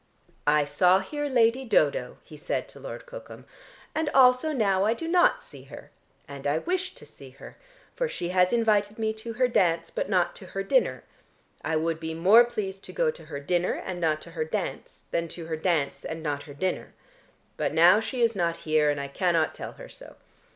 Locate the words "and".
3.93-4.09, 6.27-6.47, 13.73-14.01, 16.03-16.23, 18.89-18.99